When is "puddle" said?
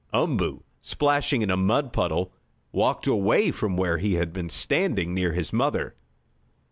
1.93-2.33